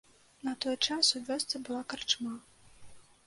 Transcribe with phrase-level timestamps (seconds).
[0.45, 2.33] На той час у вёсцы была карчма.